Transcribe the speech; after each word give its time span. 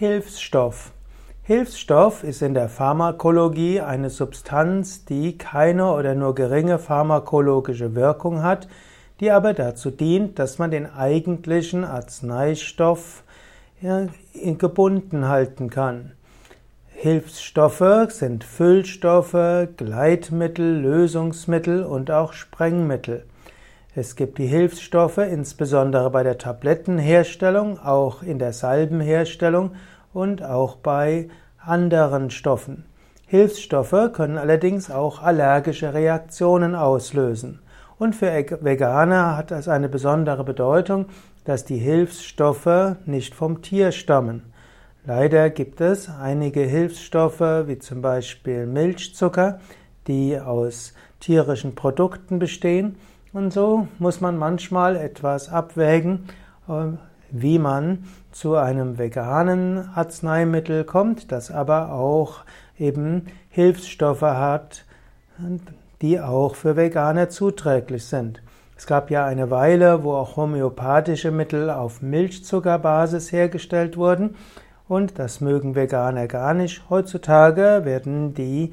Hilfsstoff. 0.00 0.92
Hilfsstoff 1.42 2.24
ist 2.24 2.40
in 2.40 2.54
der 2.54 2.70
Pharmakologie 2.70 3.82
eine 3.82 4.08
Substanz, 4.08 5.04
die 5.04 5.36
keine 5.36 5.92
oder 5.92 6.14
nur 6.14 6.34
geringe 6.34 6.78
pharmakologische 6.78 7.94
Wirkung 7.94 8.42
hat, 8.42 8.66
die 9.20 9.30
aber 9.30 9.52
dazu 9.52 9.90
dient, 9.90 10.38
dass 10.38 10.56
man 10.56 10.70
den 10.70 10.90
eigentlichen 10.90 11.84
Arzneistoff 11.84 13.24
gebunden 14.32 15.28
halten 15.28 15.68
kann. 15.68 16.12
Hilfsstoffe 16.94 18.06
sind 18.08 18.42
Füllstoffe, 18.42 19.68
Gleitmittel, 19.76 20.80
Lösungsmittel 20.80 21.84
und 21.84 22.10
auch 22.10 22.32
Sprengmittel. 22.32 23.26
Es 23.92 24.14
gibt 24.14 24.38
die 24.38 24.46
Hilfsstoffe, 24.46 25.18
insbesondere 25.18 26.10
bei 26.10 26.22
der 26.22 26.38
Tablettenherstellung, 26.38 27.80
auch 27.80 28.22
in 28.22 28.38
der 28.38 28.52
Salbenherstellung 28.52 29.72
und 30.12 30.44
auch 30.44 30.76
bei 30.76 31.28
anderen 31.58 32.30
Stoffen. 32.30 32.84
Hilfsstoffe 33.26 34.12
können 34.12 34.38
allerdings 34.38 34.92
auch 34.92 35.20
allergische 35.20 35.92
Reaktionen 35.92 36.76
auslösen. 36.76 37.62
Und 37.98 38.14
für 38.14 38.32
Veganer 38.60 39.36
hat 39.36 39.50
es 39.50 39.66
eine 39.66 39.88
besondere 39.88 40.44
Bedeutung, 40.44 41.06
dass 41.44 41.64
die 41.64 41.78
Hilfsstoffe 41.78 42.96
nicht 43.06 43.34
vom 43.34 43.60
Tier 43.60 43.90
stammen. 43.90 44.52
Leider 45.04 45.50
gibt 45.50 45.80
es 45.80 46.08
einige 46.08 46.60
Hilfsstoffe, 46.60 47.40
wie 47.40 47.78
zum 47.78 48.02
Beispiel 48.02 48.66
Milchzucker, 48.66 49.58
die 50.06 50.38
aus 50.38 50.94
tierischen 51.18 51.74
Produkten 51.74 52.38
bestehen 52.38 52.96
und 53.32 53.52
so 53.52 53.88
muss 53.98 54.20
man 54.20 54.36
manchmal 54.36 54.96
etwas 54.96 55.48
abwägen, 55.48 56.28
äh, 56.68 56.96
wie 57.30 57.58
man 57.58 58.04
zu 58.32 58.56
einem 58.56 58.98
veganen 58.98 59.88
Arzneimittel 59.94 60.84
kommt, 60.84 61.32
das 61.32 61.50
aber 61.50 61.92
auch 61.92 62.44
eben 62.78 63.26
Hilfsstoffe 63.48 64.22
hat, 64.22 64.84
die 66.02 66.20
auch 66.20 66.54
für 66.54 66.76
Veganer 66.76 67.28
zuträglich 67.28 68.04
sind. 68.06 68.42
Es 68.76 68.86
gab 68.86 69.10
ja 69.10 69.26
eine 69.26 69.50
Weile, 69.50 70.04
wo 70.04 70.14
auch 70.14 70.36
homöopathische 70.36 71.30
Mittel 71.30 71.70
auf 71.70 72.00
Milchzuckerbasis 72.00 73.30
hergestellt 73.30 73.96
wurden 73.96 74.36
und 74.88 75.18
das 75.18 75.40
mögen 75.40 75.74
Veganer 75.74 76.26
gar 76.26 76.54
nicht. 76.54 76.88
Heutzutage 76.88 77.82
werden 77.84 78.34
die 78.34 78.72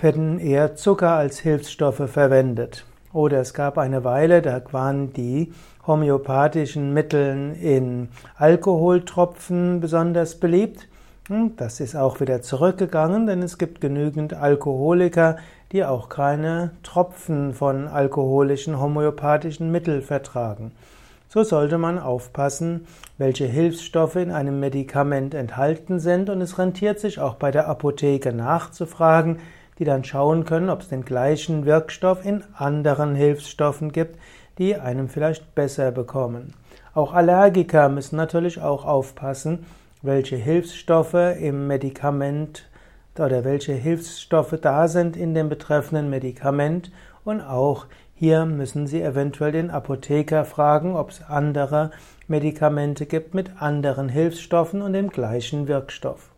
werden 0.00 0.38
eher 0.38 0.76
Zucker 0.76 1.10
als 1.10 1.40
Hilfsstoffe 1.40 2.08
verwendet. 2.10 2.86
Oder 3.12 3.40
es 3.40 3.54
gab 3.54 3.76
eine 3.76 4.04
Weile, 4.04 4.40
da 4.40 4.60
waren 4.70 5.12
die 5.12 5.52
homöopathischen 5.86 6.94
Mittel 6.94 7.56
in 7.60 8.08
Alkoholtropfen 8.36 9.80
besonders 9.80 10.36
beliebt. 10.36 10.86
Hm, 11.28 11.56
das 11.56 11.80
ist 11.80 11.96
auch 11.96 12.20
wieder 12.20 12.42
zurückgegangen, 12.42 13.26
denn 13.26 13.42
es 13.42 13.58
gibt 13.58 13.80
genügend 13.80 14.34
Alkoholiker, 14.34 15.38
die 15.72 15.84
auch 15.84 16.08
keine 16.08 16.70
Tropfen 16.82 17.54
von 17.54 17.88
alkoholischen 17.88 18.80
homöopathischen 18.80 19.72
Mitteln 19.72 20.02
vertragen. 20.02 20.72
So 21.28 21.44
sollte 21.44 21.78
man 21.78 21.98
aufpassen, 22.00 22.88
welche 23.16 23.46
Hilfsstoffe 23.46 24.16
in 24.16 24.32
einem 24.32 24.58
Medikament 24.58 25.34
enthalten 25.34 26.00
sind 26.00 26.28
und 26.28 26.40
es 26.40 26.58
rentiert 26.58 26.98
sich 26.98 27.20
auch 27.20 27.34
bei 27.34 27.52
der 27.52 27.68
Apotheke 27.68 28.32
nachzufragen, 28.32 29.38
die 29.80 29.84
dann 29.84 30.04
schauen 30.04 30.44
können, 30.44 30.68
ob 30.68 30.82
es 30.82 30.88
den 30.88 31.04
gleichen 31.04 31.64
Wirkstoff 31.64 32.24
in 32.24 32.44
anderen 32.54 33.14
Hilfsstoffen 33.14 33.90
gibt, 33.90 34.20
die 34.58 34.76
einem 34.76 35.08
vielleicht 35.08 35.54
besser 35.54 35.90
bekommen. 35.90 36.52
Auch 36.92 37.14
Allergiker 37.14 37.88
müssen 37.88 38.16
natürlich 38.16 38.60
auch 38.60 38.84
aufpassen, 38.84 39.64
welche 40.02 40.36
Hilfsstoffe 40.36 41.14
im 41.14 41.66
Medikament 41.66 42.68
oder 43.18 43.44
welche 43.44 43.72
Hilfsstoffe 43.72 44.56
da 44.60 44.86
sind 44.86 45.16
in 45.16 45.34
dem 45.34 45.48
betreffenden 45.48 46.10
Medikament 46.10 46.92
und 47.24 47.40
auch 47.40 47.86
hier 48.14 48.44
müssen 48.44 48.86
Sie 48.86 49.00
eventuell 49.00 49.52
den 49.52 49.70
Apotheker 49.70 50.44
fragen, 50.44 50.94
ob 50.94 51.10
es 51.10 51.22
andere 51.22 51.90
Medikamente 52.28 53.06
gibt 53.06 53.32
mit 53.32 53.62
anderen 53.62 54.10
Hilfsstoffen 54.10 54.82
und 54.82 54.92
dem 54.92 55.08
gleichen 55.08 55.68
Wirkstoff. 55.68 56.29